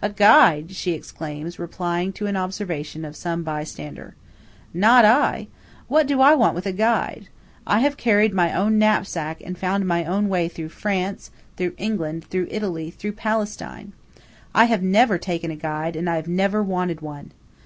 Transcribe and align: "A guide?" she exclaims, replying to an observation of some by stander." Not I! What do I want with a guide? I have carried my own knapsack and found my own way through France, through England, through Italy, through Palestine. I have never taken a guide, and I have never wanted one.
"A 0.00 0.08
guide?" 0.08 0.70
she 0.74 0.92
exclaims, 0.92 1.58
replying 1.58 2.14
to 2.14 2.24
an 2.26 2.38
observation 2.38 3.04
of 3.04 3.14
some 3.14 3.42
by 3.42 3.64
stander." 3.64 4.14
Not 4.72 5.04
I! 5.04 5.48
What 5.88 6.06
do 6.06 6.22
I 6.22 6.34
want 6.34 6.54
with 6.54 6.64
a 6.64 6.72
guide? 6.72 7.28
I 7.66 7.80
have 7.80 7.98
carried 7.98 8.32
my 8.32 8.50
own 8.54 8.78
knapsack 8.78 9.42
and 9.44 9.58
found 9.58 9.84
my 9.86 10.06
own 10.06 10.30
way 10.30 10.48
through 10.48 10.70
France, 10.70 11.30
through 11.58 11.74
England, 11.76 12.24
through 12.30 12.48
Italy, 12.50 12.90
through 12.90 13.12
Palestine. 13.12 13.92
I 14.54 14.64
have 14.64 14.82
never 14.82 15.18
taken 15.18 15.50
a 15.50 15.54
guide, 15.54 15.96
and 15.96 16.08
I 16.08 16.16
have 16.16 16.28
never 16.28 16.62
wanted 16.62 17.02
one. 17.02 17.32